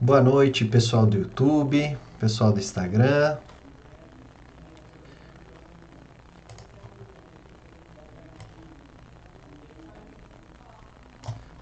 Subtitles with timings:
[0.00, 3.38] Boa noite, pessoal do YouTube, pessoal do Instagram.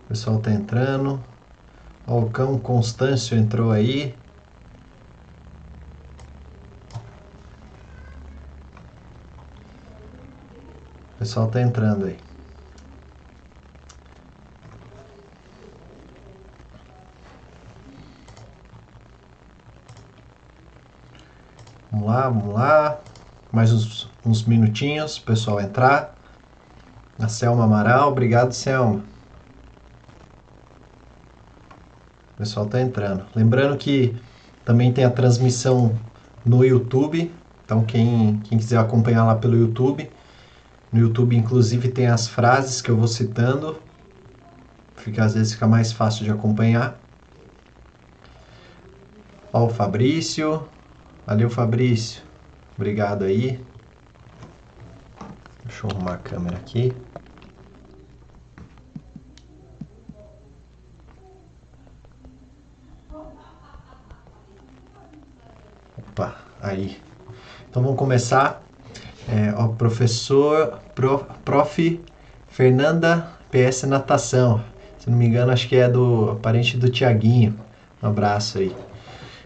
[0.04, 1.22] O pessoal tá entrando.
[2.06, 4.14] Ó, o cão Constâncio entrou aí.
[11.14, 12.18] O pessoal tá entrando aí.
[21.92, 23.00] Vamos lá, vamos lá.
[23.50, 26.16] Mais uns, uns minutinhos, o pessoal entrar.
[27.18, 29.02] A Selma Amaral, obrigado, Selma.
[32.34, 33.24] O pessoal tá entrando.
[33.34, 34.16] Lembrando que
[34.64, 35.96] também tem a transmissão
[36.44, 37.32] no YouTube.
[37.64, 40.10] Então, quem, quem quiser acompanhar lá pelo YouTube,
[40.92, 43.80] no YouTube, inclusive, tem as frases que eu vou citando.
[44.96, 46.98] Fica, às vezes fica mais fácil de acompanhar.
[49.52, 50.66] Ó, o Fabrício.
[51.26, 52.22] Valeu, Fabrício.
[52.76, 53.60] Obrigado aí.
[55.64, 56.92] Deixa eu arrumar a câmera aqui.
[65.96, 67.00] Opa, aí.
[67.70, 68.62] Então vamos começar.
[69.28, 72.00] É, ó, professor, prof, prof.
[72.48, 74.62] Fernanda PS Natação.
[74.98, 77.58] Se não me engano, acho que é do parente do Tiaguinho.
[78.02, 78.74] Um abraço aí.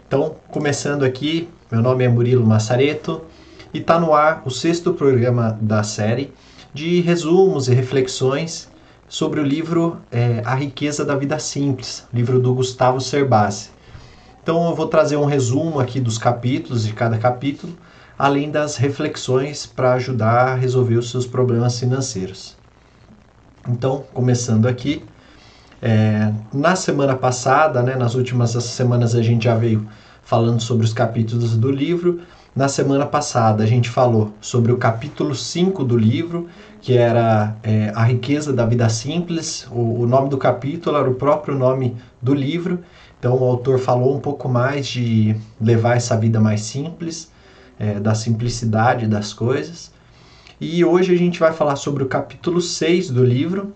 [0.05, 3.21] Então, começando aqui, meu nome é Murilo Massareto
[3.73, 6.33] e está no ar o sexto programa da série
[6.73, 8.69] de resumos e reflexões
[9.09, 13.69] sobre o livro é, A Riqueza da Vida Simples, livro do Gustavo Cerbasi.
[14.41, 17.73] Então eu vou trazer um resumo aqui dos capítulos de cada capítulo,
[18.17, 22.55] além das reflexões para ajudar a resolver os seus problemas financeiros.
[23.67, 25.03] Então, começando aqui,
[25.81, 29.85] é, na semana passada, né, nas últimas semanas a gente já veio
[30.27, 32.19] falando sobre os capítulos do livro.
[32.53, 36.49] Na semana passada a gente falou sobre o capítulo 5 do livro,
[36.81, 39.65] que era é, A Riqueza da Vida Simples.
[39.71, 42.83] O, o nome do capítulo era o próprio nome do livro.
[43.17, 47.31] Então o autor falou um pouco mais de levar essa vida mais simples,
[47.79, 49.93] é, da simplicidade das coisas.
[50.59, 53.73] E hoje a gente vai falar sobre o capítulo 6 do livro,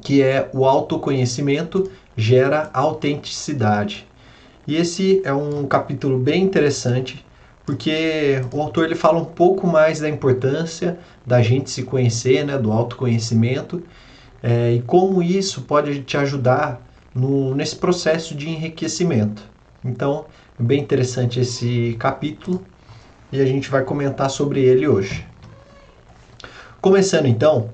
[0.00, 4.06] que é o autoconhecimento gera autenticidade.
[4.66, 7.24] E esse é um capítulo bem interessante,
[7.66, 12.56] porque o autor ele fala um pouco mais da importância da gente se conhecer, né,
[12.58, 13.82] do autoconhecimento,
[14.42, 16.80] é, e como isso pode te ajudar
[17.14, 19.42] no, nesse processo de enriquecimento.
[19.84, 20.26] Então,
[20.58, 22.64] é bem interessante esse capítulo
[23.30, 25.26] e a gente vai comentar sobre ele hoje.
[26.80, 27.70] Começando então,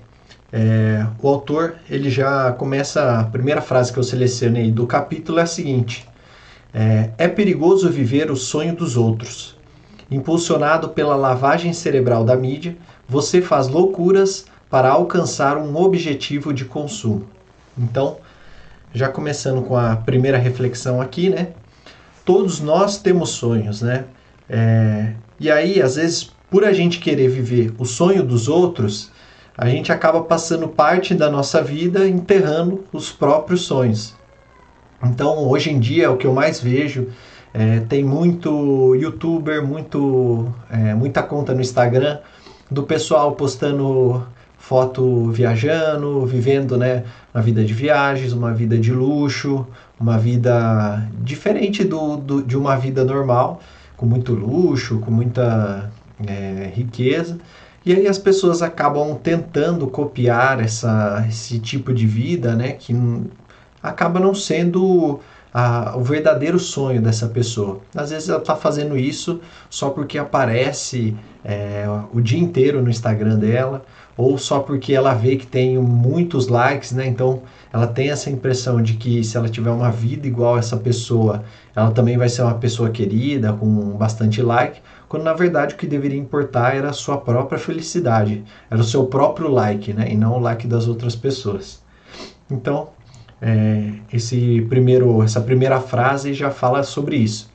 [0.52, 5.42] é, o autor ele já começa a primeira frase que eu selecionei do capítulo é
[5.42, 6.08] a seguinte:
[6.72, 9.56] é, é perigoso viver o sonho dos outros.
[10.10, 12.76] Impulsionado pela lavagem cerebral da mídia,
[13.08, 17.26] você faz loucuras para alcançar um objetivo de consumo.
[17.76, 18.16] Então,
[18.92, 21.48] já começando com a primeira reflexão aqui, né?
[22.24, 24.04] Todos nós temos sonhos, né?
[24.48, 29.10] É, e aí, às vezes, por a gente querer viver o sonho dos outros,
[29.56, 34.17] a gente acaba passando parte da nossa vida enterrando os próprios sonhos.
[35.02, 37.08] Então, hoje em dia, o que eu mais vejo
[37.54, 42.18] é, tem muito youtuber, muito, é, muita conta no Instagram
[42.70, 44.26] do pessoal postando
[44.58, 49.66] foto viajando, vivendo né, uma vida de viagens, uma vida de luxo,
[49.98, 53.60] uma vida diferente do, do de uma vida normal,
[53.96, 55.90] com muito luxo, com muita
[56.26, 57.38] é, riqueza.
[57.86, 62.92] E aí as pessoas acabam tentando copiar essa, esse tipo de vida, né, que
[63.82, 65.20] acaba não sendo
[65.52, 67.80] a, o verdadeiro sonho dessa pessoa.
[67.94, 69.40] Às vezes ela está fazendo isso
[69.70, 73.84] só porque aparece é, o dia inteiro no Instagram dela,
[74.16, 77.06] ou só porque ela vê que tem muitos likes, né?
[77.06, 80.76] Então ela tem essa impressão de que se ela tiver uma vida igual a essa
[80.76, 81.44] pessoa,
[81.74, 85.86] ela também vai ser uma pessoa querida, com bastante like, quando na verdade o que
[85.86, 90.08] deveria importar era a sua própria felicidade, era o seu próprio like, né?
[90.10, 91.80] E não o like das outras pessoas.
[92.50, 92.88] Então,
[93.40, 97.50] é, esse primeiro, essa primeira frase já fala sobre isso.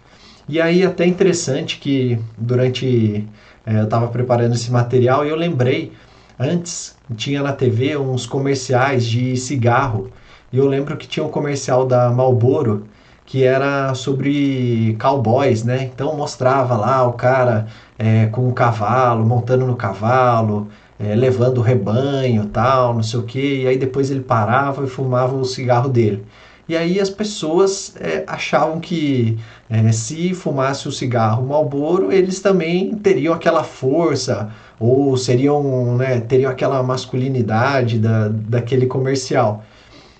[0.47, 3.25] E aí até interessante que durante
[3.65, 5.94] é, eu estava preparando esse material e eu lembrei
[6.39, 10.09] Antes tinha na TV uns comerciais de cigarro.
[10.51, 12.85] E eu lembro que tinha um comercial da Marlboro
[13.25, 15.83] que era sobre cowboys, né?
[15.83, 20.68] Então mostrava lá o cara é, com o cavalo, montando no cavalo,
[21.00, 23.63] é, levando o rebanho tal, não sei o que.
[23.63, 26.24] E aí depois ele parava e fumava o cigarro dele.
[26.68, 29.38] E aí as pessoas é, achavam que
[29.69, 34.50] é, se fumasse o cigarro Marlboro, eles também teriam aquela força
[34.80, 39.63] ou seriam, né, teriam aquela masculinidade da, daquele comercial.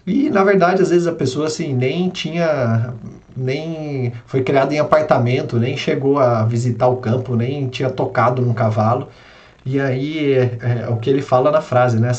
[0.06, 2.94] E na verdade, às vezes a pessoa assim nem tinha
[3.36, 8.54] nem foi criada em apartamento, nem chegou a visitar o campo, nem tinha tocado num
[8.54, 9.08] cavalo.
[9.66, 12.12] E aí é, é, o que ele fala na frase, né?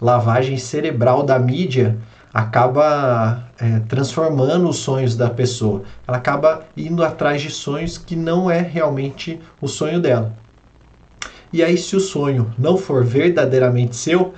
[0.00, 1.96] lavagem cerebral da mídia
[2.32, 5.82] acaba é, transformando os sonhos da pessoa.
[6.06, 10.32] Ela acaba indo atrás de sonhos que não é realmente o sonho dela.
[11.52, 14.32] E aí, se o sonho não for verdadeiramente seu,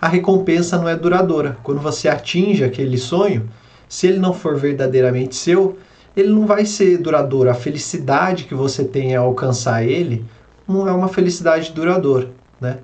[0.00, 1.56] a recompensa não é duradoura.
[1.62, 3.48] Quando você atinge aquele sonho,
[3.88, 5.78] se ele não for verdadeiramente seu,
[6.16, 7.50] ele não vai ser duradouro.
[7.50, 10.24] A felicidade que você tem ao alcançar ele
[10.68, 12.30] é uma felicidade duradoura,
[12.60, 12.78] né?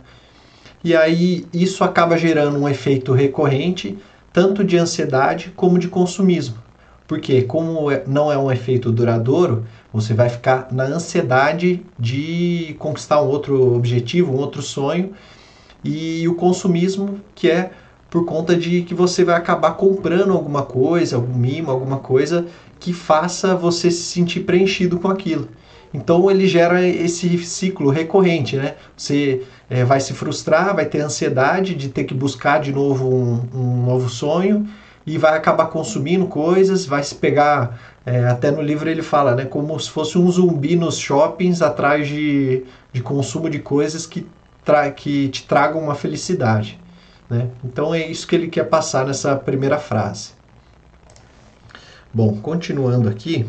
[0.84, 3.96] E aí isso acaba gerando um efeito recorrente,
[4.32, 6.56] tanto de ansiedade como de consumismo.
[7.06, 13.20] Porque como é, não é um efeito duradouro, você vai ficar na ansiedade de conquistar
[13.20, 15.12] um outro objetivo, um outro sonho,
[15.84, 17.70] e o consumismo que é
[18.08, 22.46] por conta de que você vai acabar comprando alguma coisa, algum mimo, alguma coisa
[22.78, 25.48] que faça você se sentir preenchido com aquilo.
[25.92, 28.74] Então ele gera esse ciclo recorrente, né?
[28.96, 33.48] Você é, vai se frustrar, vai ter ansiedade de ter que buscar de novo um,
[33.54, 34.66] um novo sonho
[35.06, 39.44] e vai acabar consumindo coisas, vai se pegar, é, até no livro ele fala, né?
[39.44, 44.26] Como se fosse um zumbi nos shoppings atrás de, de consumo de coisas que,
[44.64, 46.80] tra que te tragam uma felicidade.
[47.28, 47.48] Né?
[47.64, 50.30] Então é isso que ele quer passar nessa primeira frase.
[52.12, 53.46] Bom, continuando aqui,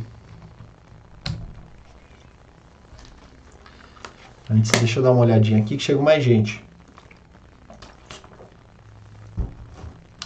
[4.49, 6.63] Antes, deixa eu dar uma olhadinha aqui que chegou mais gente.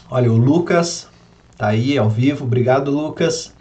[0.09, 1.07] Olha, o Lucas
[1.55, 2.45] tá aí ao vivo.
[2.45, 3.53] Obrigado, Lucas.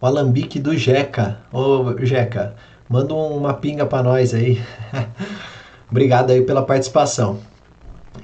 [0.00, 1.40] O Alambique do Jeca.
[1.52, 2.54] Ô, Jeca,
[2.88, 4.62] manda uma pinga para nós aí.
[5.90, 7.40] Obrigado aí pela participação.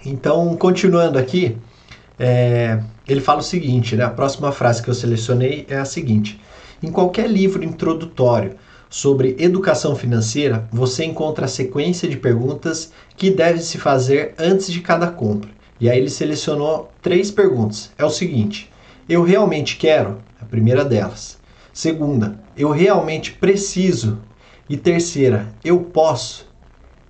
[0.06, 1.58] Então, continuando aqui,
[2.19, 4.05] é, ele fala o seguinte, né?
[4.05, 6.41] A próxima frase que eu selecionei é a seguinte:
[6.82, 8.56] em qualquer livro introdutório
[8.94, 14.81] sobre educação financeira, você encontra a sequência de perguntas que deve se fazer antes de
[14.81, 15.50] cada compra.
[15.81, 17.91] E aí ele selecionou três perguntas.
[17.99, 18.70] É o seguinte:
[19.08, 20.19] eu realmente quero?
[20.41, 21.41] A primeira delas.
[21.73, 24.20] Segunda, eu realmente preciso?
[24.70, 26.46] E terceira, eu posso?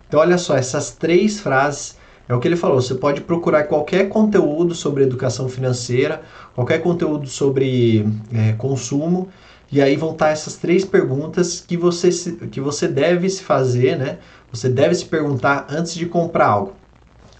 [0.08, 2.80] Então olha só, essas três frases é o que ele falou.
[2.80, 6.22] Você pode procurar qualquer conteúdo sobre educação financeira,
[6.54, 9.28] qualquer conteúdo sobre é, consumo
[9.74, 12.08] e aí vão estar essas três perguntas que você,
[12.48, 14.18] que você deve se fazer, né?
[14.52, 16.74] Você deve se perguntar antes de comprar algo.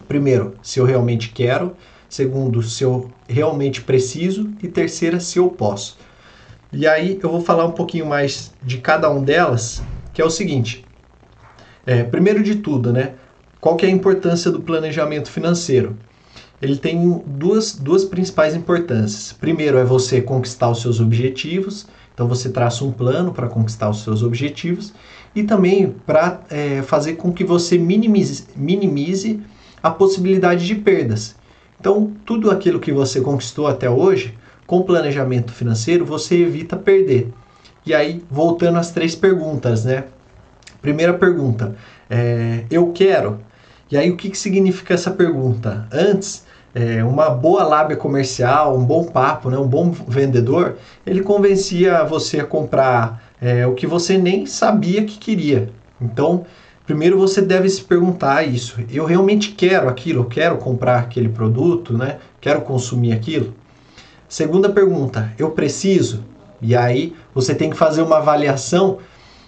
[0.08, 1.76] Primeiro, se eu realmente quero.
[2.08, 4.50] Segundo, se eu realmente preciso.
[4.60, 5.96] E terceira, se eu posso.
[6.72, 9.80] E aí eu vou falar um pouquinho mais de cada um delas,
[10.12, 10.84] que é o seguinte.
[11.86, 13.14] É, primeiro de tudo, né?
[13.60, 15.96] Qual que é a importância do planejamento financeiro?
[16.60, 19.32] Ele tem duas, duas principais importâncias.
[19.32, 24.04] Primeiro é você conquistar os seus objetivos então você traça um plano para conquistar os
[24.04, 24.94] seus objetivos
[25.34, 29.40] e também para é, fazer com que você minimize, minimize
[29.82, 31.34] a possibilidade de perdas.
[31.78, 34.32] Então tudo aquilo que você conquistou até hoje,
[34.66, 37.32] com planejamento financeiro, você evita perder.
[37.84, 40.04] E aí, voltando às três perguntas, né?
[40.80, 41.76] Primeira pergunta,
[42.08, 43.40] é, eu quero.
[43.90, 45.86] E aí, o que, que significa essa pergunta?
[45.92, 46.43] Antes,
[46.74, 50.76] é, uma boa lábia comercial, um bom papo, né, um bom vendedor,
[51.06, 55.70] ele convencia você a comprar é, o que você nem sabia que queria.
[56.00, 56.44] Então,
[56.84, 60.22] primeiro você deve se perguntar isso: eu realmente quero aquilo?
[60.22, 61.96] Eu quero comprar aquele produto?
[61.96, 62.18] Né?
[62.40, 63.54] Quero consumir aquilo?
[64.28, 66.24] Segunda pergunta: eu preciso?
[66.60, 68.98] E aí você tem que fazer uma avaliação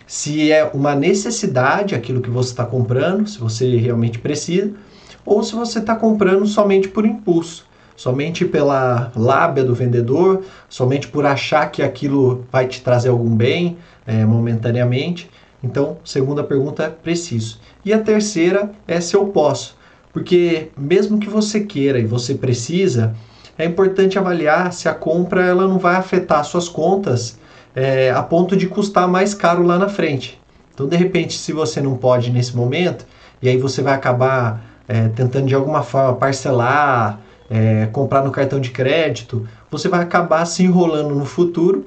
[0.06, 4.72] se é uma necessidade aquilo que você está comprando, se você realmente precisa
[5.26, 7.66] ou se você está comprando somente por impulso,
[7.96, 13.76] somente pela lábia do vendedor, somente por achar que aquilo vai te trazer algum bem
[14.06, 15.28] é, momentaneamente.
[15.62, 17.58] Então, segunda pergunta é preciso.
[17.84, 19.76] E a terceira é se eu posso,
[20.12, 23.14] porque mesmo que você queira e você precisa,
[23.58, 27.38] é importante avaliar se a compra ela não vai afetar suas contas
[27.74, 30.40] é, a ponto de custar mais caro lá na frente.
[30.74, 33.06] Então, de repente, se você não pode nesse momento,
[33.40, 38.60] e aí você vai acabar é, tentando de alguma forma parcelar, é, comprar no cartão
[38.60, 41.86] de crédito, você vai acabar se enrolando no futuro.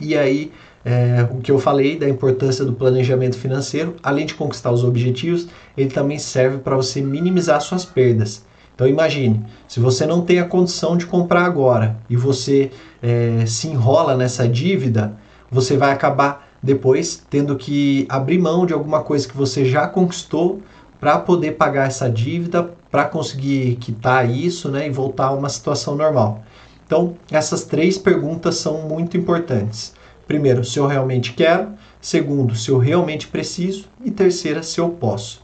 [0.00, 0.52] E aí,
[0.84, 5.48] é, o que eu falei da importância do planejamento financeiro, além de conquistar os objetivos,
[5.76, 8.44] ele também serve para você minimizar suas perdas.
[8.74, 13.68] Então imagine, se você não tem a condição de comprar agora e você é, se
[13.68, 15.16] enrola nessa dívida,
[15.50, 20.60] você vai acabar depois tendo que abrir mão de alguma coisa que você já conquistou
[21.04, 25.94] para poder pagar essa dívida, para conseguir quitar isso né, e voltar a uma situação
[25.94, 26.42] normal.
[26.86, 29.92] Então, essas três perguntas são muito importantes.
[30.26, 31.68] Primeiro, se eu realmente quero.
[32.00, 33.86] Segundo, se eu realmente preciso.
[34.02, 35.42] E terceira, se eu posso.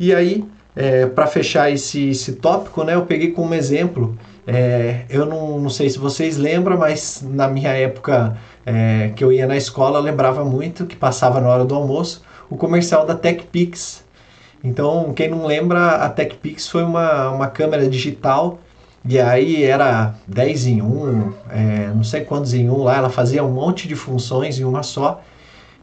[0.00, 0.44] E aí,
[0.74, 4.18] é, para fechar esse, esse tópico, né, eu peguei como exemplo.
[4.44, 9.30] É, eu não, não sei se vocês lembram, mas na minha época é, que eu
[9.32, 13.14] ia na escola, eu lembrava muito que passava na hora do almoço o comercial da
[13.14, 14.04] TechPix.
[14.62, 18.58] Então, quem não lembra, a TechPix foi uma, uma câmera digital
[19.08, 23.44] e aí era 10 em 1, é, não sei quantos em um lá, ela fazia
[23.44, 25.22] um monte de funções em uma só.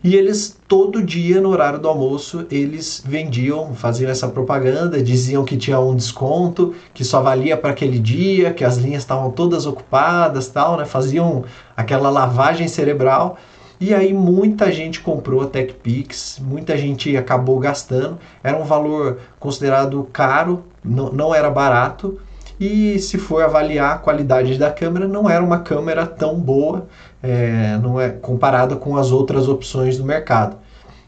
[0.04, 5.56] E eles, todo dia, no horário do almoço, eles vendiam, faziam essa propaganda, diziam que
[5.56, 10.50] tinha um desconto, que só valia para aquele dia, que as linhas estavam todas ocupadas,
[10.50, 10.84] tal, né?
[10.84, 11.46] Faziam
[11.78, 13.38] aquela lavagem cerebral.
[13.86, 18.18] E aí muita gente comprou a TechPix, muita gente acabou gastando.
[18.42, 22.18] Era um valor considerado caro, não, não era barato.
[22.58, 26.88] E se for avaliar a qualidade da câmera, não era uma câmera tão boa,
[27.22, 30.56] é, não é comparada com as outras opções do mercado.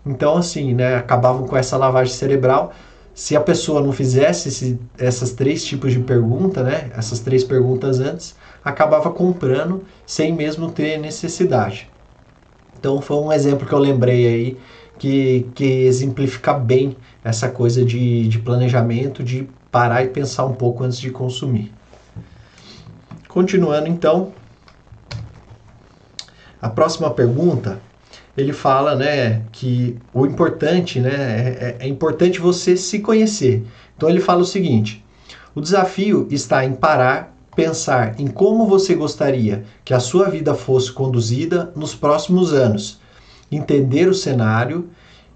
[0.06, 2.74] Então, assim, né, acabavam com essa lavagem cerebral.
[3.14, 8.02] Se a pessoa não fizesse esse, essas três tipos de pergunta, né, essas três perguntas
[8.02, 11.95] antes, acabava comprando sem mesmo ter necessidade.
[12.78, 14.58] Então, foi um exemplo que eu lembrei aí
[14.98, 20.84] que, que exemplifica bem essa coisa de, de planejamento, de parar e pensar um pouco
[20.84, 21.74] antes de consumir.
[23.28, 24.32] Continuando então,
[26.62, 27.82] a próxima pergunta,
[28.38, 33.66] ele fala, né, que o importante, né, é, é, é importante você se conhecer.
[33.96, 35.04] Então ele fala o seguinte:
[35.54, 40.92] o desafio está em parar, pensar em como você gostaria que a sua vida fosse
[40.92, 43.00] conduzida nos próximos anos,
[43.52, 44.90] entender o cenário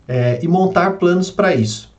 [0.08, 1.90] é, e montar planos para isso.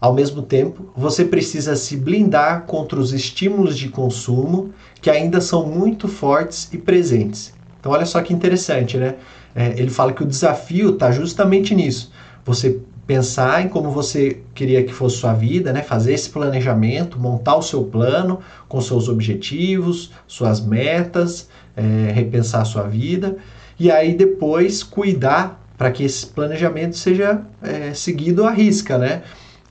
[0.00, 5.66] Ao mesmo tempo, você precisa se blindar contra os estímulos de consumo que ainda são
[5.66, 7.52] muito fortes e presentes.
[7.80, 9.16] Então, olha só que interessante, né?
[9.54, 12.12] É, ele fala que o desafio está justamente nisso.
[12.44, 15.82] Você pensar em como você queria que fosse sua vida, né?
[15.82, 22.66] Fazer esse planejamento, montar o seu plano com seus objetivos, suas metas, é, repensar a
[22.66, 23.38] sua vida
[23.80, 29.22] e aí depois cuidar para que esse planejamento seja é, seguido à risca, né?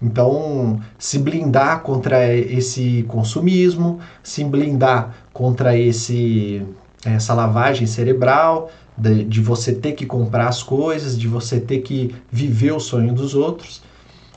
[0.01, 6.63] Então, se blindar contra esse consumismo, se blindar contra esse,
[7.05, 12.15] essa lavagem cerebral, de, de, você ter que comprar as coisas, de você ter que
[12.31, 13.81] viver o sonho dos outros.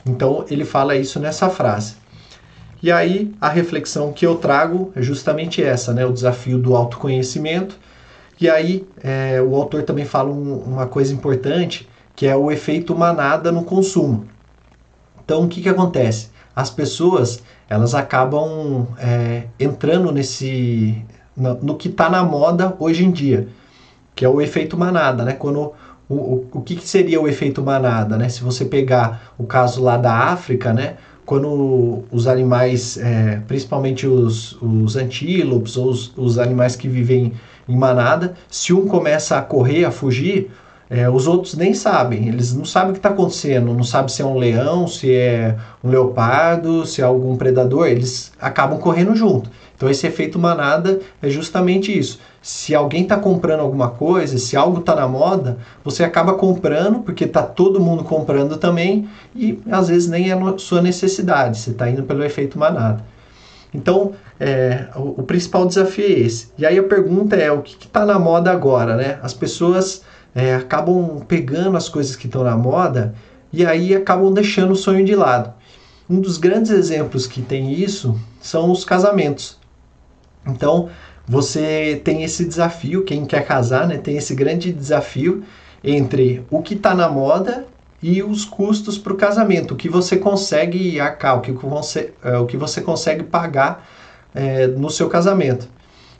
[0.05, 1.95] Então, ele fala isso nessa frase.
[2.81, 6.05] E aí, a reflexão que eu trago é justamente essa, né?
[6.05, 7.77] O desafio do autoconhecimento
[8.41, 12.95] e aí é, o autor também fala um, uma coisa importante, que é o efeito
[12.95, 14.25] manada no consumo.
[15.23, 16.31] Então o que, que acontece?
[16.55, 21.05] As pessoas elas acabam é, entrando nesse
[21.37, 23.47] no, no que está na moda hoje em dia,
[24.15, 25.33] que é o efeito manada, né?
[25.33, 25.73] Quando
[26.09, 28.29] o, o, o que, que seria o efeito manada, né?
[28.29, 30.95] Se você pegar o caso lá da África, né?
[31.31, 37.31] quando os animais, é, principalmente os, os antílopes ou os, os, animais que vivem
[37.69, 40.51] em manada, se um começa a correr, a fugir,
[40.89, 44.21] é, os outros nem sabem, eles não sabem o que está acontecendo, não sabem se
[44.21, 49.49] é um leão, se é um leopardo, se é algum predador, eles acabam correndo junto.
[49.81, 52.19] Então esse efeito manada é justamente isso.
[52.39, 57.23] Se alguém está comprando alguma coisa, se algo está na moda, você acaba comprando porque
[57.23, 62.03] está todo mundo comprando também e às vezes nem é sua necessidade, você está indo
[62.03, 63.03] pelo efeito manada.
[63.73, 66.49] Então, é, o, o, principal desafio é esse.
[66.59, 68.95] E aí a pergunta é: o que está na moda agora?
[68.95, 69.17] Né?
[69.23, 70.03] As pessoas
[70.35, 73.15] é, acabam pegando as coisas que estão na moda
[73.51, 75.51] e aí acabam deixando o sonho de lado.
[76.07, 79.59] Um dos grandes exemplos que tem isso são os casamentos.
[80.45, 80.89] Então,
[81.27, 85.43] você tem esse desafio, quem quer casar, né, tem esse grande desafio
[85.83, 87.65] entre o que está na moda
[88.01, 92.37] e os custos para o casamento, o que você consegue arcar, o que você, é,
[92.37, 93.87] o que você consegue pagar
[94.33, 95.67] é, no seu casamento.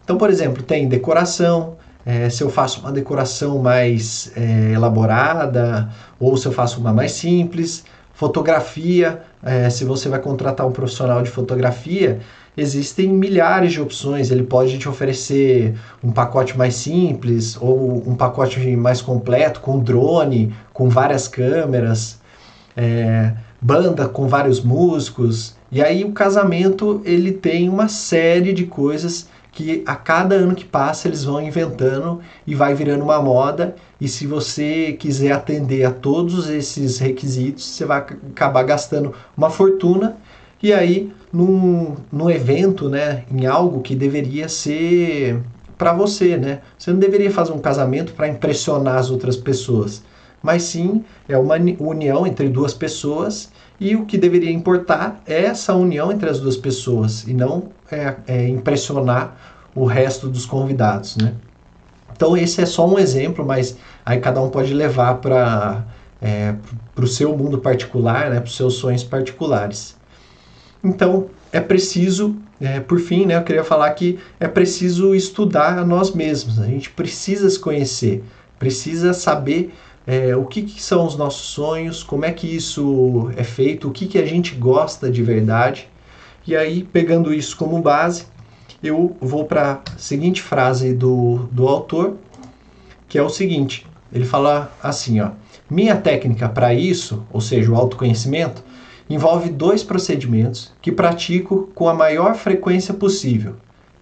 [0.03, 6.37] Então, por exemplo, tem decoração, é, se eu faço uma decoração mais é, elaborada ou
[6.37, 9.23] se eu faço uma mais simples, fotografia,
[9.71, 12.19] se você vai contratar um profissional de fotografia,
[12.55, 14.31] existem milhares de opções.
[14.31, 20.53] Ele pode te oferecer um pacote mais simples ou um pacote mais completo com drone,
[20.73, 22.19] com várias câmeras,
[22.75, 25.55] é, banda com vários músicos.
[25.71, 30.63] E aí o casamento ele tem uma série de coisas que a cada ano que
[30.63, 33.75] passa eles vão inventando e vai virando uma moda.
[33.99, 40.17] E se você quiser atender a todos esses requisitos, você vai acabar gastando uma fortuna.
[40.61, 45.41] E aí, num, num evento, né, em algo que deveria ser
[45.77, 46.61] para você, né?
[46.77, 50.03] Você não deveria fazer um casamento para impressionar as outras pessoas,
[50.43, 55.73] mas sim é uma união entre duas pessoas e o que deveria importar é essa
[55.73, 59.35] união entre as duas pessoas e não é, é impressionar
[59.73, 61.33] o resto dos convidados, né?
[62.15, 63.75] Então esse é só um exemplo, mas
[64.05, 65.83] aí cada um pode levar para
[66.21, 66.53] é,
[66.95, 69.99] o seu mundo particular, né, para os seus sonhos particulares.
[70.83, 75.85] Então é preciso, é, por fim, né, eu queria falar que é preciso estudar a
[75.85, 76.59] nós mesmos.
[76.59, 78.23] A gente precisa se conhecer,
[78.57, 79.73] precisa saber
[80.07, 83.91] é, o que, que, são os nossos sonhos, como é que isso é feito, o
[83.91, 85.87] que, que a gente gosta de verdade.
[86.47, 88.25] E aí, pegando isso como base,
[88.81, 92.15] eu vou para a seguinte frase do, do autor,
[93.07, 95.31] que é o seguinte: ele fala assim, ó.
[95.69, 98.61] Minha técnica para isso, ou seja, o autoconhecimento,
[99.13, 103.55] envolve dois procedimentos que pratico com a maior frequência possível.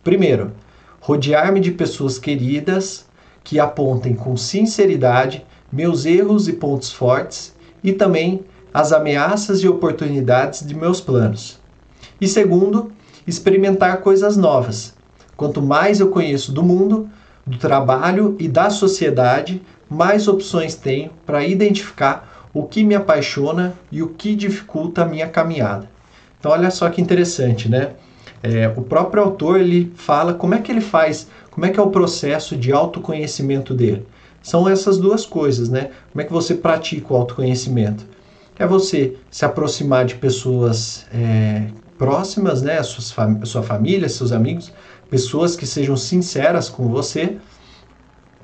[0.03, 0.51] Primeiro,
[0.99, 3.07] rodear-me de pessoas queridas
[3.43, 10.65] que apontem com sinceridade meus erros e pontos fortes e também as ameaças e oportunidades
[10.65, 11.59] de meus planos.
[12.21, 12.91] E segundo,
[13.25, 14.93] experimentar coisas novas.
[15.35, 17.09] Quanto mais eu conheço do mundo,
[17.47, 24.01] do trabalho e da sociedade, mais opções tenho para identificar o que me apaixona e
[24.01, 25.89] o que dificulta a minha caminhada.
[26.39, 27.91] Então, olha só que interessante, né?
[28.41, 31.83] É, o próprio autor ele fala como é que ele faz, como é que é
[31.83, 34.05] o processo de autoconhecimento dele.
[34.41, 35.91] São essas duas coisas, né?
[36.11, 38.05] Como é que você pratica o autoconhecimento?
[38.57, 42.81] É você se aproximar de pessoas é, próximas, né?
[42.83, 44.71] Suas fam sua família, seus amigos,
[45.09, 47.37] pessoas que sejam sinceras com você.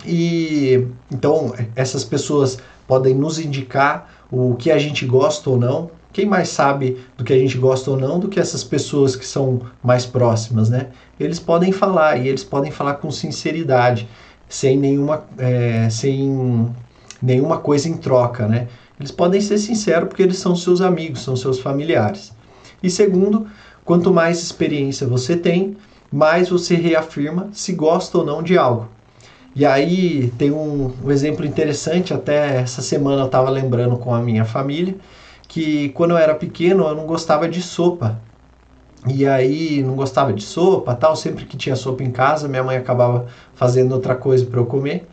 [0.05, 5.89] E então essas pessoas podem nos indicar o que a gente gosta ou não.
[6.11, 9.25] Quem mais sabe do que a gente gosta ou não do que essas pessoas que
[9.25, 10.87] são mais próximas, né?
[11.19, 14.07] Eles podem falar e eles podem falar com sinceridade,
[14.47, 16.73] sem nenhuma, é, sem
[17.21, 18.67] nenhuma coisa em troca, né?
[18.97, 22.31] Eles podem ser sinceros porque eles são seus amigos, são seus familiares.
[22.81, 23.45] E segundo,
[23.83, 25.75] quanto mais experiência você tem,
[26.11, 28.87] mais você reafirma se gosta ou não de algo.
[29.55, 34.21] E aí tem um, um exemplo interessante, até essa semana eu estava lembrando com a
[34.21, 34.95] minha família,
[35.47, 38.19] que quando eu era pequeno eu não gostava de sopa.
[39.07, 42.75] E aí não gostava de sopa, tal, sempre que tinha sopa em casa, minha mãe
[42.75, 45.07] acabava fazendo outra coisa para eu comer.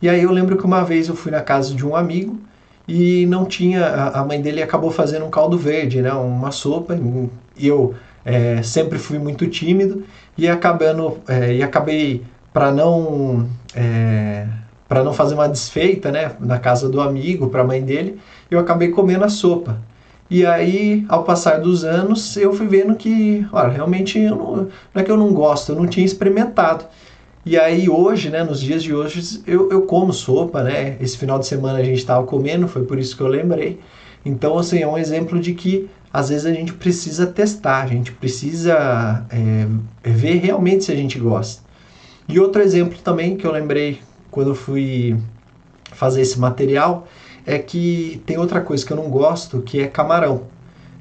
[0.00, 2.40] E aí eu lembro que uma vez eu fui na casa de um amigo
[2.88, 6.98] e não tinha, a mãe dele acabou fazendo um caldo verde, né, uma sopa,
[7.56, 10.04] e eu é, sempre fui muito tímido
[10.36, 14.46] e acabando é, e acabei para não é,
[14.88, 18.18] para não fazer uma desfeita, né, na casa do amigo, para a mãe dele,
[18.50, 19.78] eu acabei comendo a sopa.
[20.28, 25.02] E aí, ao passar dos anos, eu fui vendo que, olha, realmente não, não é
[25.02, 26.84] que eu não gosto, eu não tinha experimentado.
[27.44, 30.96] E aí hoje, né, nos dias de hoje, eu, eu como sopa, né?
[31.00, 33.80] Esse final de semana a gente estava comendo, foi por isso que eu lembrei.
[34.24, 38.12] Então, assim, é um exemplo de que às vezes a gente precisa testar, a gente
[38.12, 39.66] precisa é,
[40.08, 41.62] ver realmente se a gente gosta.
[42.28, 45.16] E outro exemplo também que eu lembrei quando eu fui
[45.92, 47.06] fazer esse material
[47.44, 50.44] é que tem outra coisa que eu não gosto, que é camarão.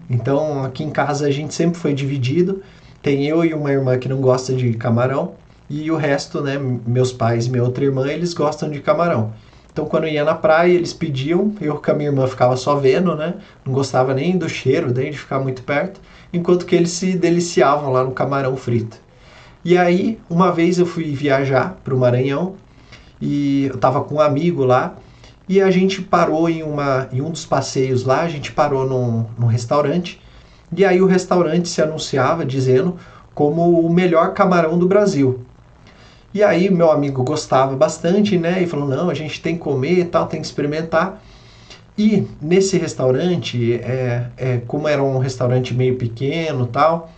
[0.09, 2.61] Então aqui em casa a gente sempre foi dividido.
[3.01, 5.35] Tem eu e uma irmã que não gosta de camarão
[5.69, 9.33] e o resto, né, meus pais e minha outra irmã, eles gostam de camarão.
[9.71, 13.15] Então quando ia na praia, eles pediam, eu com a minha irmã ficava só vendo,
[13.15, 13.35] né?
[13.65, 16.01] Não gostava nem do cheiro, nem de ficar muito perto,
[16.33, 18.99] enquanto que eles se deliciavam lá no camarão frito.
[19.63, 22.55] E aí, uma vez eu fui viajar para o Maranhão
[23.21, 24.95] e eu estava com um amigo lá
[25.47, 29.25] e a gente parou em, uma, em um dos passeios lá, a gente parou num,
[29.37, 30.19] num restaurante
[30.75, 32.97] e aí o restaurante se anunciava dizendo
[33.35, 35.41] como o melhor camarão do Brasil.
[36.33, 38.63] E aí meu amigo gostava bastante, né?
[38.63, 41.21] E falou: não, a gente tem que comer e tal, tem que experimentar.
[41.97, 47.11] E nesse restaurante, é, é, como era um restaurante meio pequeno tal,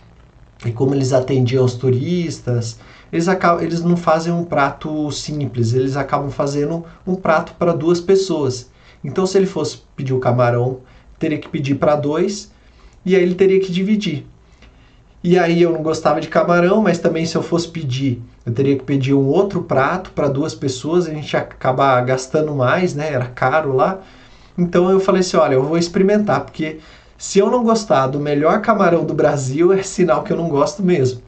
[0.64, 2.78] e como eles atendiam os turistas,
[3.12, 8.00] eles, acabam, eles não fazem um prato simples, eles acabam fazendo um prato para duas
[8.00, 8.70] pessoas.
[9.02, 10.80] Então, se ele fosse pedir o camarão,
[11.18, 12.50] teria que pedir para dois
[13.04, 14.26] e aí ele teria que dividir.
[15.22, 18.76] E aí eu não gostava de camarão, mas também se eu fosse pedir, eu teria
[18.76, 23.10] que pedir um outro prato para duas pessoas, a gente ia acabar gastando mais, né?
[23.12, 24.00] Era caro lá.
[24.56, 26.78] Então eu falei assim, olha, eu vou experimentar, porque
[27.16, 30.82] Se eu não gostar do melhor camarão do Brasil, é sinal que eu não gosto
[30.82, 31.22] mesmo.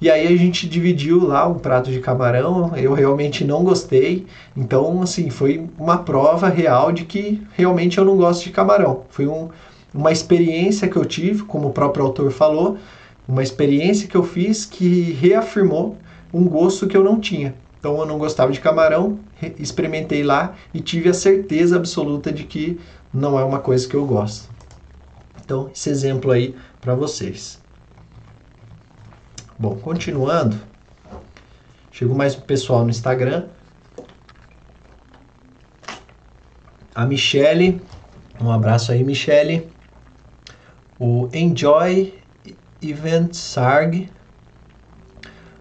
[0.00, 4.26] E aí a gente dividiu lá um prato de camarão, eu realmente não gostei.
[4.54, 9.04] Então, assim, foi uma prova real de que realmente eu não gosto de camarão.
[9.08, 9.48] Foi um,
[9.94, 12.76] uma experiência que eu tive, como o próprio autor falou,
[13.26, 15.96] uma experiência que eu fiz que reafirmou
[16.32, 17.54] um gosto que eu não tinha.
[17.78, 19.18] Então eu não gostava de camarão,
[19.58, 22.78] experimentei lá e tive a certeza absoluta de que
[23.12, 24.55] não é uma coisa que eu gosto.
[25.46, 27.62] Então, esse exemplo aí para vocês.
[29.56, 30.58] Bom, continuando,
[31.92, 33.44] chegou mais pessoal no Instagram.
[36.92, 37.80] A Michele,
[38.40, 39.70] um abraço aí, Michele.
[40.98, 42.12] O Enjoy
[42.82, 44.10] Event Sarg.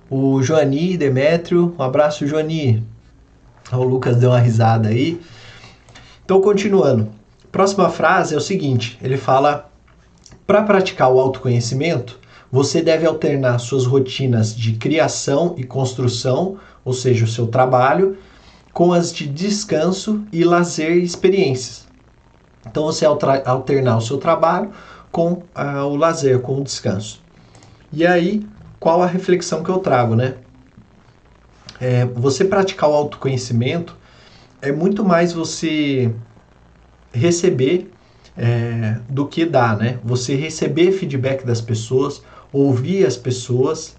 [0.09, 2.83] O Joani Demétrio, um abraço, Joani.
[3.71, 5.21] O Lucas deu uma risada aí.
[6.23, 7.07] Então, continuando.
[7.51, 9.71] Próxima frase é o seguinte: ele fala:
[10.45, 12.19] para praticar o autoconhecimento,
[12.51, 18.17] você deve alternar suas rotinas de criação e construção, ou seja, o seu trabalho,
[18.71, 21.87] com as de descanso e lazer e experiências.
[22.65, 24.71] Então você alternar o seu trabalho
[25.11, 27.21] com uh, o lazer, com o descanso.
[27.91, 28.45] E aí,
[28.79, 30.35] qual a reflexão que eu trago, né?
[31.79, 33.95] É, você praticar o autoconhecimento
[34.61, 36.13] é muito mais você
[37.13, 37.91] receber
[38.37, 39.99] é, do que dar, né?
[40.03, 42.21] Você receber feedback das pessoas,
[42.51, 43.95] ouvir as pessoas,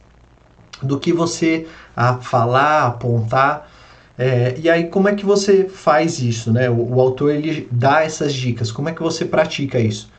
[0.83, 3.70] do que você a falar, apontar.
[4.18, 6.68] É, e aí, como é que você faz isso, né?
[6.68, 8.70] O, o autor ele dá essas dicas.
[8.70, 10.11] Como é que você pratica isso?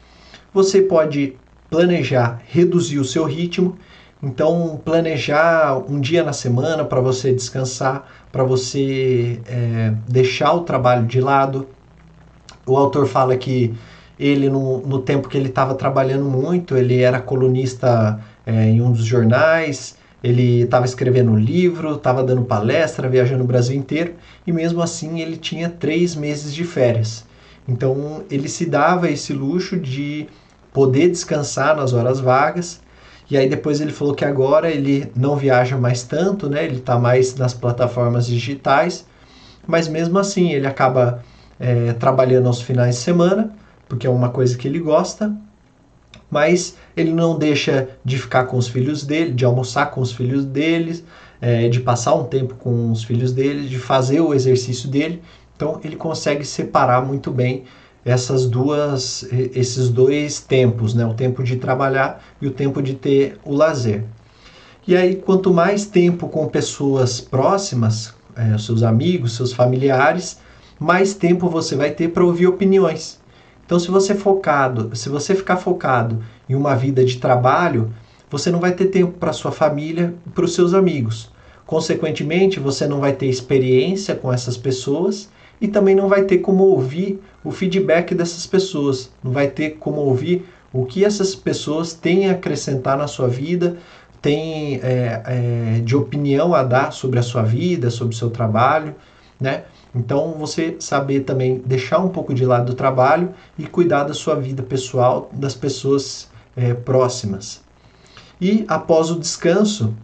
[0.54, 1.36] Você pode
[1.70, 3.78] planejar, reduzir o seu ritmo.
[4.22, 11.06] Então, planejar um dia na semana para você descansar, para você é, deixar o trabalho
[11.06, 11.68] de lado.
[12.66, 13.76] O autor fala que
[14.20, 18.92] ele, no, no tempo que ele estava trabalhando muito, ele era colunista é, em um
[18.92, 24.52] dos jornais, ele estava escrevendo um livro, estava dando palestra, viajando o Brasil inteiro, e
[24.52, 27.26] mesmo assim ele tinha três meses de férias.
[27.68, 30.28] Então ele se dava esse luxo de
[30.74, 32.82] poder descansar nas horas vagas.
[33.30, 36.64] E aí depois ele falou que agora ele não viaja mais tanto, né?
[36.64, 39.06] Ele está mais nas plataformas digitais,
[39.68, 41.22] mas mesmo assim ele acaba
[41.60, 43.52] é, trabalhando aos finais de semana
[43.88, 45.36] porque é uma coisa que ele gosta,
[46.30, 50.46] mas ele não deixa de ficar com os filhos dele, de almoçar com os filhos
[50.46, 51.04] deles,
[51.40, 55.22] é, de passar um tempo com os filhos dele, de fazer o exercício dele.
[55.56, 57.64] Então ele consegue separar muito bem
[58.04, 61.06] essas duas, esses dois tempos, né?
[61.06, 64.04] o tempo de trabalhar e o tempo de ter o lazer.
[64.88, 70.40] E aí, quanto mais tempo com pessoas próximas, é, seus amigos, seus familiares,
[70.80, 73.20] mais tempo você vai ter para ouvir opiniões.
[73.68, 77.94] Então, se você focado, se você ficar focado em uma vida de trabalho,
[78.32, 81.30] você não vai ter tempo para sua família, para os seus amigos.
[81.66, 86.64] Consequentemente, você não vai ter experiência com essas pessoas e também não vai ter como
[86.64, 92.30] ouvir o feedback dessas pessoas, não vai ter como ouvir o que essas pessoas têm
[92.30, 93.76] a acrescentar na sua vida,
[94.22, 98.96] têm é, é, de opinião a dar sobre a sua vida, sobre o seu trabalho,
[99.38, 99.64] né?
[99.98, 104.36] Então, você saber também deixar um pouco de lado do trabalho e cuidar da sua
[104.36, 107.62] vida pessoal, das pessoas é, próximas.
[108.40, 109.96] E após o descanso,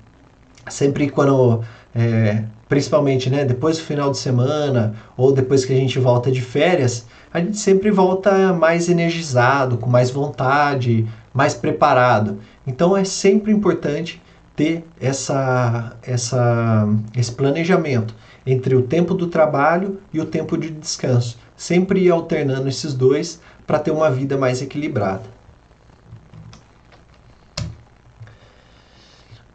[0.68, 1.62] sempre quando,
[1.94, 6.42] é, principalmente né, depois do final de semana ou depois que a gente volta de
[6.42, 12.40] férias, a gente sempre volta mais energizado, com mais vontade, mais preparado.
[12.66, 14.20] Então é sempre importante
[14.56, 21.38] ter essa, essa, esse planejamento entre o tempo do trabalho e o tempo de descanso,
[21.56, 25.24] sempre alternando esses dois para ter uma vida mais equilibrada.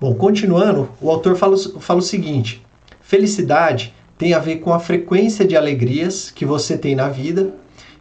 [0.00, 2.64] Bom, continuando, o autor fala, fala o seguinte:
[3.00, 7.52] felicidade tem a ver com a frequência de alegrias que você tem na vida,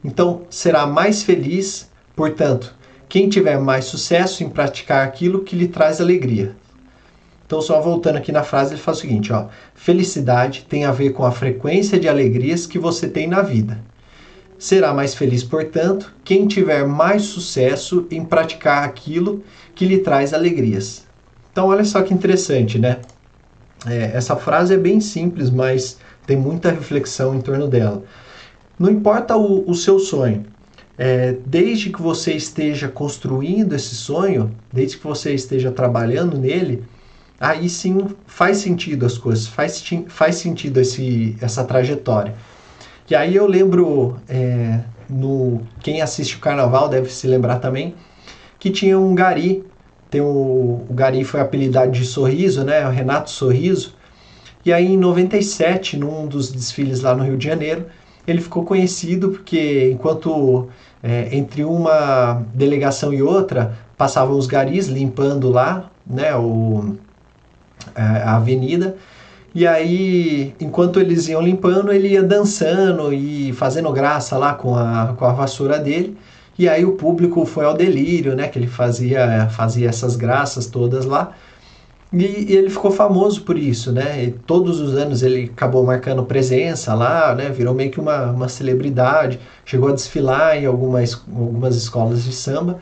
[0.03, 2.75] então será mais feliz, portanto,
[3.09, 6.55] quem tiver mais sucesso em praticar aquilo que lhe traz alegria.
[7.47, 11.11] Então, só voltando aqui na frase, ele faz o seguinte: ó, felicidade tem a ver
[11.11, 13.79] com a frequência de alegrias que você tem na vida.
[14.59, 21.05] Será mais feliz, portanto, quem tiver mais sucesso em praticar aquilo que lhe traz alegrias.
[21.51, 22.97] Então, olha só que interessante, né?
[23.85, 28.03] É, essa frase é bem simples, mas tem muita reflexão em torno dela.
[28.77, 30.45] Não importa o, o seu sonho,
[30.97, 36.83] é, desde que você esteja construindo esse sonho, desde que você esteja trabalhando nele,
[37.39, 42.35] aí sim faz sentido as coisas, faz, faz sentido esse, essa trajetória.
[43.09, 47.95] E aí eu lembro é, no quem assiste o carnaval deve se lembrar também
[48.59, 49.63] que tinha um gari.
[50.09, 52.85] Tem o, o gari foi apelidado de Sorriso, né?
[52.87, 53.95] O Renato Sorriso.
[54.65, 57.85] E aí em 97, num dos desfiles lá no Rio de Janeiro,
[58.27, 60.67] ele ficou conhecido porque enquanto
[61.01, 66.97] é, entre uma delegação e outra passavam os garis limpando lá, né, o,
[67.95, 68.95] a avenida,
[69.57, 75.15] e aí, enquanto eles iam limpando, ele ia dançando e fazendo graça lá com a,
[75.17, 76.15] com a vassoura dele.
[76.59, 78.47] E aí o público foi ao delírio, né?
[78.49, 81.31] Que ele fazia, fazia essas graças todas lá.
[82.13, 84.25] E, e, ele ficou famoso por isso, né?
[84.25, 87.49] E todos os anos ele acabou marcando presença lá, né?
[87.49, 89.39] Virou meio que uma, uma celebridade.
[89.65, 92.79] Chegou a desfilar em algumas, algumas escolas de samba.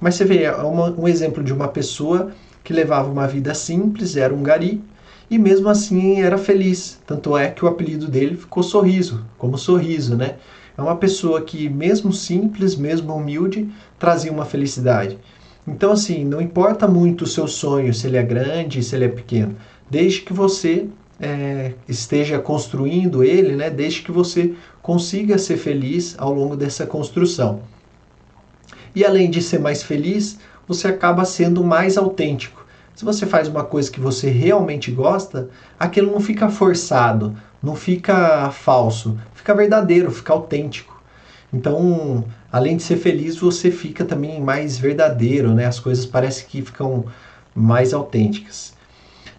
[0.00, 2.32] Mas você vê, é uma, um exemplo de uma pessoa
[2.64, 4.82] que levava uma vida simples, era um gari,
[5.30, 6.98] e mesmo assim era feliz.
[7.06, 10.36] Tanto é que o apelido dele ficou Sorriso, como Sorriso, né?
[10.76, 15.18] É uma pessoa que, mesmo simples, mesmo humilde, trazia uma felicidade.
[15.68, 19.08] Então, assim, não importa muito o seu sonho, se ele é grande, se ele é
[19.08, 19.54] pequeno,
[19.88, 20.88] desde que você
[21.20, 23.70] é, esteja construindo ele, né?
[23.70, 27.60] Desde que você consiga ser feliz ao longo dessa construção.
[28.94, 32.64] E além de ser mais feliz, você acaba sendo mais autêntico.
[32.94, 35.48] Se você faz uma coisa que você realmente gosta,
[35.78, 41.02] aquilo não fica forçado, não fica falso, fica verdadeiro, fica autêntico.
[41.52, 45.66] Então, além de ser feliz, você fica também mais verdadeiro, né?
[45.66, 47.04] As coisas parecem que ficam
[47.54, 48.74] mais autênticas.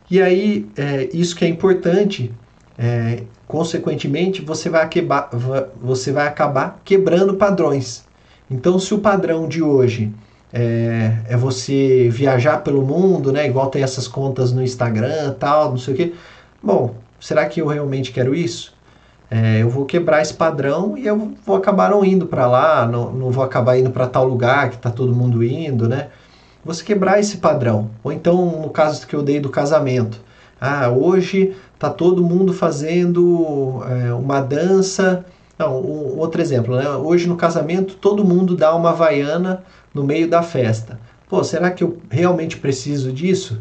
[0.10, 2.32] E aí, é, isso que é importante,
[2.78, 4.90] é, consequentemente, você vai,
[5.82, 8.06] você vai acabar quebrando padrões.
[8.50, 10.14] Então, se o padrão de hoje
[10.58, 13.46] é, é, você viajar pelo mundo, né?
[13.46, 16.14] Igual tem essas contas no Instagram, tal, não sei o quê.
[16.64, 18.74] Bom, será que eu realmente quero isso?
[19.30, 23.12] É, eu vou quebrar esse padrão e eu vou acabar não indo para lá, não,
[23.12, 26.08] não vou acabar indo para tal lugar que está todo mundo indo, né?
[26.64, 27.90] Você quebrar esse padrão.
[28.02, 30.22] Ou então, no caso que eu dei do casamento.
[30.60, 35.26] Ah, hoje tá todo mundo fazendo é, uma dança.
[35.60, 36.90] Não, um, outro exemplo, né?
[36.92, 39.64] Hoje no casamento todo mundo dá uma havaiana
[39.96, 41.00] no meio da festa.
[41.28, 43.60] Pô, será que eu realmente preciso disso?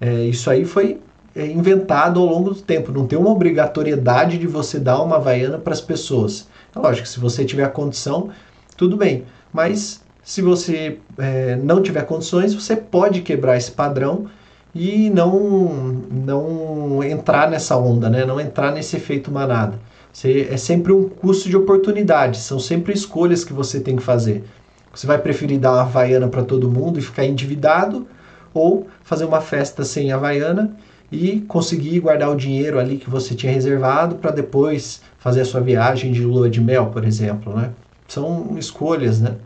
[0.00, 1.00] É, isso aí foi
[1.34, 2.92] é, inventado ao longo do tempo.
[2.92, 6.48] Não tem uma obrigatoriedade de você dar uma havaiana para as pessoas.
[6.74, 8.30] É lógico, se você tiver a condição,
[8.76, 9.24] tudo bem.
[9.52, 14.26] Mas se você é, não tiver condições, você pode quebrar esse padrão
[14.74, 18.24] e não, não entrar nessa onda, né?
[18.24, 19.78] não entrar nesse efeito manada.
[20.12, 24.44] Você, é sempre um custo de oportunidade, são sempre escolhas que você tem que fazer.
[24.94, 28.06] Você vai preferir dar uma Havaiana para todo mundo e ficar endividado
[28.52, 30.76] ou fazer uma festa sem Havaiana
[31.10, 35.60] e conseguir guardar o dinheiro ali que você tinha reservado para depois fazer a sua
[35.60, 37.70] viagem de lua de mel, por exemplo, né?
[38.08, 39.36] São escolhas, né?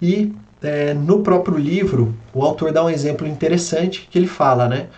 [0.00, 4.88] E é, no próprio livro, o autor dá um exemplo interessante que ele fala, né?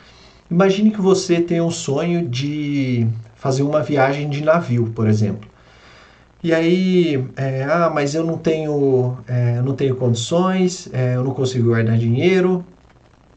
[0.51, 5.48] Imagine que você tem um sonho de fazer uma viagem de navio, por exemplo.
[6.43, 11.35] E aí, é, ah, mas eu não tenho, é, não tenho condições, é, eu não
[11.35, 12.65] consigo guardar dinheiro,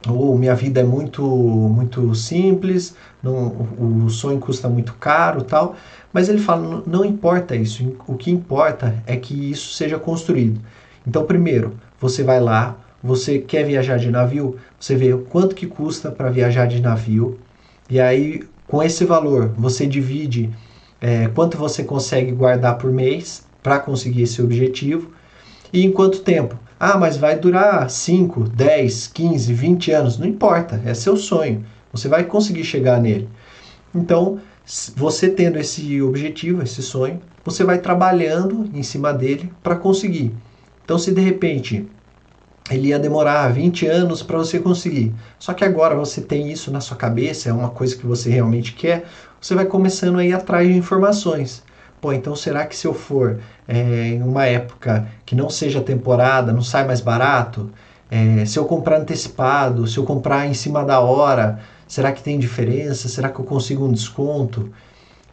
[0.07, 3.67] ou minha vida é muito, muito simples, não,
[4.05, 5.75] o, sonho custa muito caro, tal.
[6.13, 7.95] Mas ele fala, não, não importa isso.
[8.07, 10.61] O que importa é que isso seja construído.
[11.05, 16.11] Então, primeiro, você vai lá, você quer viajar de navio, você vê quanto que custa
[16.11, 17.39] para viajar de navio,
[17.89, 20.49] e aí com esse valor você divide
[21.01, 25.11] é, quanto você consegue guardar por mês para conseguir esse objetivo
[25.73, 26.57] e em quanto tempo.
[26.79, 32.07] Ah, mas vai durar 5, 10, 15, 20 anos, não importa, é seu sonho, você
[32.07, 33.27] vai conseguir chegar nele.
[33.93, 34.39] Então,
[34.95, 40.31] você tendo esse objetivo, esse sonho, você vai trabalhando em cima dele para conseguir.
[40.83, 41.87] Então, se de repente
[42.69, 45.13] ele ia demorar 20 anos para você conseguir.
[45.37, 48.73] Só que agora você tem isso na sua cabeça, é uma coisa que você realmente
[48.73, 49.05] quer,
[49.41, 51.63] você vai começando a ir atrás de informações.
[51.99, 56.53] Pô, então será que se eu for é, em uma época que não seja temporada,
[56.53, 57.71] não sai mais barato?
[58.09, 62.37] É, se eu comprar antecipado, se eu comprar em cima da hora, será que tem
[62.37, 63.09] diferença?
[63.09, 64.69] Será que eu consigo um desconto?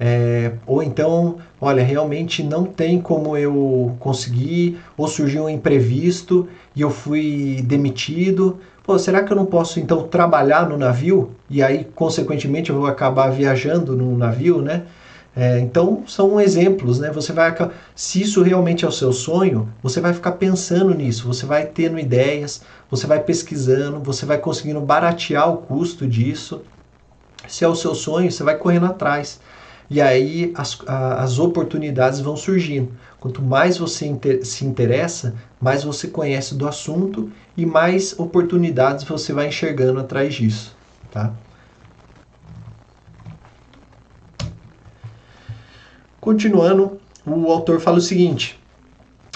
[0.00, 6.80] É, ou então, olha, realmente não tem como eu conseguir, ou surgiu um imprevisto e
[6.80, 8.58] eu fui demitido.
[8.88, 11.32] Pô, será que eu não posso então trabalhar no navio?
[11.50, 14.84] E aí, consequentemente, eu vou acabar viajando no navio, né?
[15.36, 17.10] É, então, são exemplos, né?
[17.10, 17.54] Você vai,
[17.94, 21.98] se isso realmente é o seu sonho, você vai ficar pensando nisso, você vai tendo
[21.98, 26.62] ideias, você vai pesquisando, você vai conseguindo baratear o custo disso.
[27.46, 29.38] Se é o seu sonho, você vai correndo atrás.
[29.90, 32.92] E aí as, as oportunidades vão surgindo.
[33.18, 39.48] Quanto mais você se interessa, mais você conhece do assunto e mais oportunidades você vai
[39.48, 40.76] enxergando atrás disso,
[41.10, 41.32] tá?
[46.20, 48.60] Continuando, o autor fala o seguinte: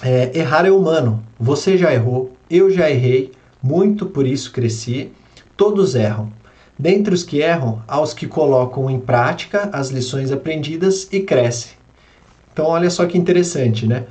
[0.03, 1.25] é, errar é humano.
[1.41, 5.11] Você já errou, eu já errei, muito por isso cresci.
[5.57, 6.31] Todos erram.
[6.83, 11.75] Dentre os que erram, há os que colocam em prática as lições aprendidas e crescem.
[12.53, 14.03] Então, olha só que interessante, né?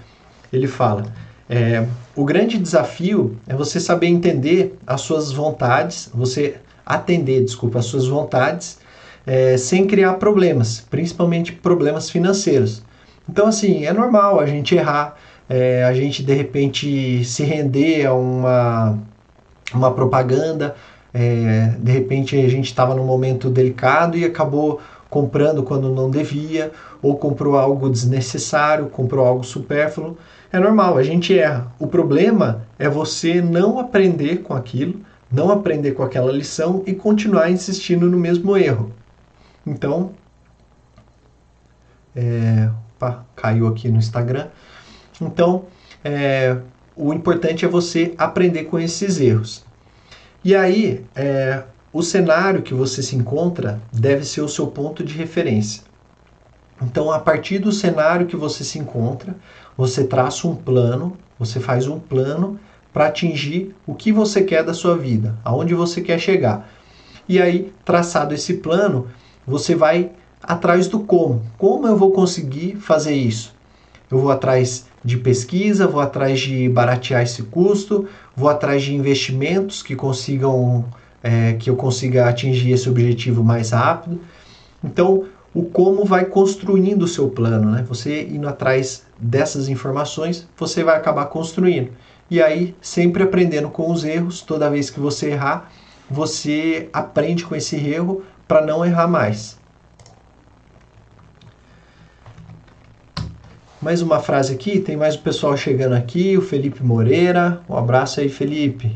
[0.54, 1.04] Ele fala:
[1.50, 6.56] é, o grande desafio é você saber entender as suas vontades, você
[6.86, 8.80] atender, desculpa, as suas vontades,
[9.28, 12.82] é, sem criar problemas, principalmente problemas financeiros.
[13.28, 15.18] Então, assim, é normal a gente errar,
[15.50, 18.98] é, a gente de repente se render a uma,
[19.74, 20.74] uma propaganda,
[21.14, 26.72] é, de repente a gente estava num momento delicado e acabou comprando quando não devia,
[27.02, 30.18] ou comprou algo desnecessário, comprou algo supérfluo.
[30.52, 31.72] É normal, a gente erra.
[31.78, 37.52] O problema é você não aprender com aquilo, não aprender com aquela lição e continuar
[37.52, 38.94] insistindo no mesmo erro.
[39.66, 40.12] Então,
[42.16, 44.48] é, opa, caiu aqui no Instagram.
[45.22, 45.66] Então,
[46.04, 46.58] é,
[46.96, 49.64] o importante é você aprender com esses erros.
[50.44, 51.62] E aí, é,
[51.94, 55.84] o cenário que você se encontra deve ser o seu ponto de referência.
[56.82, 59.36] Então, a partir do cenário que você se encontra,
[59.78, 62.60] você traça um plano, você faz um plano
[62.92, 66.68] para atingir o que você quer da sua vida, aonde você quer chegar.
[67.30, 69.10] E aí, traçado esse plano,
[69.46, 71.46] você vai atrás do como.
[71.56, 73.54] Como eu vou conseguir fazer isso?
[74.12, 79.82] Eu vou atrás de pesquisa, vou atrás de baratear esse custo, vou atrás de investimentos
[79.82, 80.86] que consigam
[81.24, 84.20] é, que eu consiga atingir esse objetivo mais rápido.
[84.84, 87.86] Então, o como vai construindo o seu plano, né?
[87.88, 91.92] Você indo atrás dessas informações, você vai acabar construindo.
[92.30, 95.70] E aí, sempre aprendendo com os erros, toda vez que você errar,
[96.10, 99.61] você aprende com esse erro para não errar mais.
[103.82, 108.20] Mais uma frase aqui, tem mais o pessoal chegando aqui, o Felipe Moreira, um abraço
[108.20, 108.96] aí Felipe.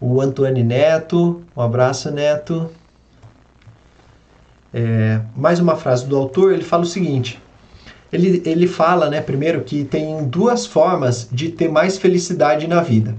[0.00, 2.68] O Antônio Neto, um abraço Neto.
[4.74, 7.40] É, mais uma frase do autor, ele fala o seguinte,
[8.12, 13.14] ele, ele fala, né, primeiro, que tem duas formas de ter mais felicidade na vida.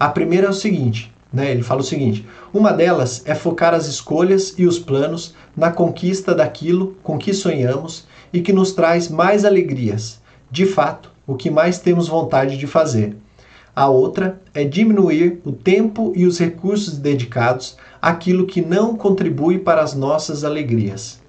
[0.00, 1.50] A primeira é o seguinte, né?
[1.50, 6.34] Ele fala o seguinte: uma delas é focar as escolhas e os planos na conquista
[6.34, 11.78] daquilo com que sonhamos e que nos traz mais alegrias, de fato, o que mais
[11.78, 13.16] temos vontade de fazer.
[13.74, 19.82] A outra é diminuir o tempo e os recursos dedicados àquilo que não contribui para
[19.82, 21.20] as nossas alegrias.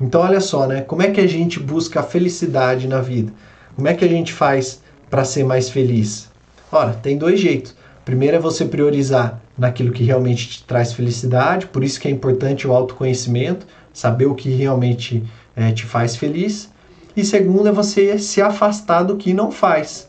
[0.00, 0.82] Então, olha só, né?
[0.82, 3.32] Como é que a gente busca a felicidade na vida?
[3.74, 6.28] Como é que a gente faz para ser mais feliz?
[6.70, 7.74] Ora, tem dois jeitos.
[8.04, 12.68] Primeiro é você priorizar naquilo que realmente te traz felicidade, por isso que é importante
[12.68, 15.24] o autoconhecimento, saber o que realmente
[15.56, 16.70] é, te faz feliz.
[17.16, 20.08] E segundo é você se afastar do que não faz.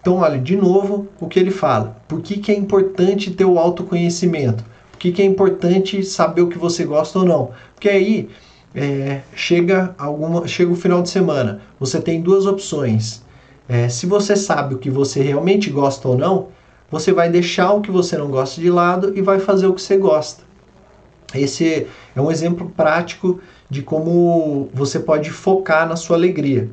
[0.00, 1.96] Então, olha, de novo, o que ele fala.
[2.08, 4.64] Por que, que é importante ter o autoconhecimento?
[4.90, 7.52] Por que, que é importante saber o que você gosta ou não?
[7.74, 8.28] Porque aí
[8.74, 13.22] é, chega, alguma, chega o final de semana, você tem duas opções.
[13.68, 16.48] É, se você sabe o que você realmente gosta ou não,
[16.90, 19.80] você vai deixar o que você não gosta de lado e vai fazer o que
[19.80, 20.42] você gosta.
[21.34, 26.68] Esse é um exemplo prático de como você pode focar na sua alegria.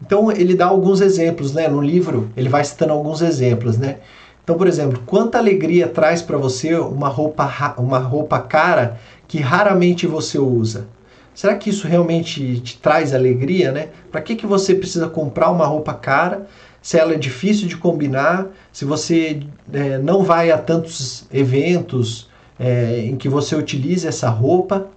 [0.00, 1.68] Então ele dá alguns exemplos, né?
[1.68, 3.98] No livro ele vai citando alguns exemplos, né?
[4.42, 10.06] Então, por exemplo, quanta alegria traz para você uma roupa, uma roupa cara que raramente
[10.06, 10.86] você usa?
[11.34, 13.88] Será que isso realmente te traz alegria, né?
[14.10, 16.46] Para que, que você precisa comprar uma roupa cara
[16.80, 19.40] se ela é difícil de combinar, se você
[19.72, 22.27] é, não vai a tantos eventos
[22.58, 24.88] é, em que você utilize essa roupa,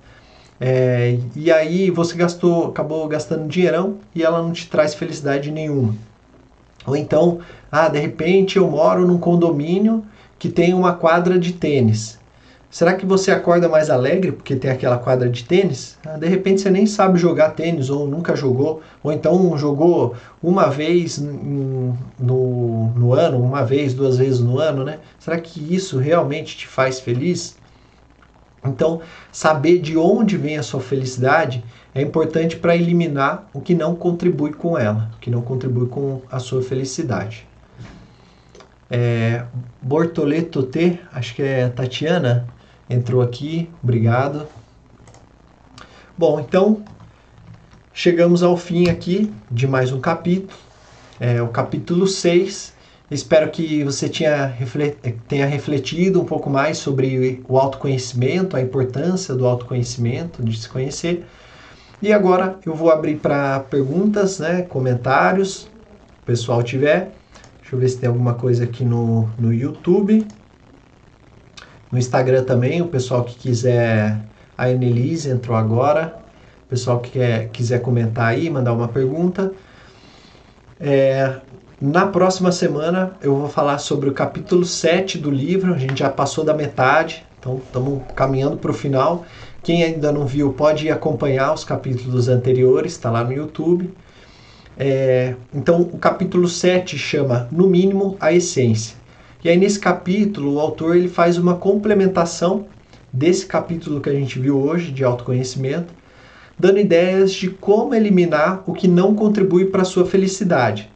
[0.59, 5.95] é, e aí você gastou, acabou gastando dinheirão e ela não te traz felicidade nenhuma.
[6.85, 7.39] Ou então,
[7.71, 10.03] ah, de repente eu moro num condomínio
[10.37, 12.20] que tem uma quadra de tênis.
[12.71, 15.97] Será que você acorda mais alegre porque tem aquela quadra de tênis?
[16.05, 20.69] Ah, de repente você nem sabe jogar tênis ou nunca jogou, ou então jogou uma
[20.69, 21.97] vez no,
[22.95, 24.99] no ano, uma vez, duas vezes no ano, né?
[25.19, 27.57] Será que isso realmente te faz feliz?
[28.63, 29.01] Então,
[29.33, 31.61] saber de onde vem a sua felicidade
[31.93, 36.21] é importante para eliminar o que não contribui com ela, o que não contribui com
[36.31, 37.45] a sua felicidade.
[38.89, 39.43] É,
[39.81, 42.47] Bortoleto T, acho que é Tatiana,
[42.91, 44.47] entrou aqui, obrigado.
[46.17, 46.83] Bom, então
[47.93, 50.57] chegamos ao fim aqui de mais um capítulo,
[51.19, 52.73] é, o capítulo 6.
[53.09, 54.09] Espero que você
[55.27, 61.25] tenha, refletido um pouco mais sobre o autoconhecimento, a importância do autoconhecimento, de se conhecer.
[62.01, 65.67] E agora eu vou abrir para perguntas, né, comentários,
[66.21, 67.11] o pessoal tiver.
[67.59, 70.25] Deixa eu ver se tem alguma coisa aqui no, no YouTube.
[71.91, 74.17] No Instagram também, o pessoal que quiser.
[74.57, 76.15] A Annelise entrou agora.
[76.65, 79.51] O pessoal que quer, quiser comentar aí, mandar uma pergunta.
[80.79, 81.35] É,
[81.81, 85.73] na próxima semana eu vou falar sobre o capítulo 7 do livro.
[85.73, 89.25] A gente já passou da metade, então estamos caminhando para o final.
[89.63, 93.93] Quem ainda não viu pode acompanhar os capítulos anteriores, está lá no YouTube.
[94.77, 98.95] É, então, o capítulo 7 chama No Mínimo a Essência.
[99.43, 102.67] E aí, nesse capítulo, o autor ele faz uma complementação
[103.11, 105.93] desse capítulo que a gente viu hoje, de autoconhecimento,
[106.57, 110.89] dando ideias de como eliminar o que não contribui para a sua felicidade.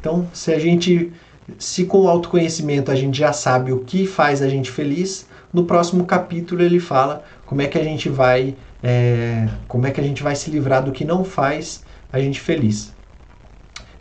[0.00, 1.12] Então, se a gente,
[1.56, 5.64] se com o autoconhecimento a gente já sabe o que faz a gente feliz, no
[5.64, 10.04] próximo capítulo ele fala como é que a gente vai, é, como é que a
[10.04, 12.92] gente vai se livrar do que não faz a gente feliz.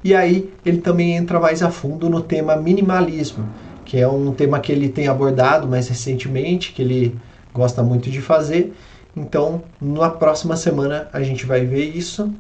[0.03, 3.47] E aí ele também entra mais a fundo no tema minimalismo,
[3.91, 7.19] que é um tema que ele tem abordado mais recentemente, que ele
[7.53, 8.73] gosta muito de fazer.
[9.13, 12.33] Então, na próxima semana a gente vai ver isso.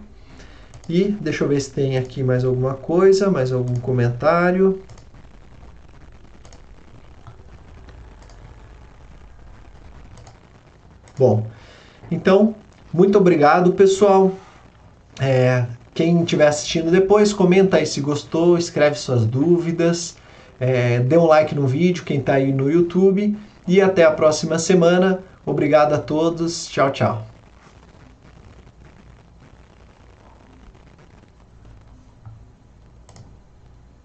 [0.87, 4.81] E deixa eu ver se tem aqui mais alguma coisa, mais algum comentário.
[11.19, 11.45] Bom,
[12.09, 12.55] então,
[12.93, 14.31] muito obrigado, pessoal.
[15.19, 20.15] É, quem estiver assistindo depois, comenta aí se gostou, escreve suas dúvidas,
[20.61, 23.35] é, dê um like no vídeo, quem está aí no YouTube.
[23.67, 25.19] E até a próxima semana.
[25.43, 26.67] Obrigado a todos.
[26.67, 27.30] Tchau, tchau.